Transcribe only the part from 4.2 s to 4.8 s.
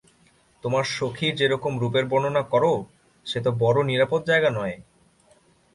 জায়গা নয়!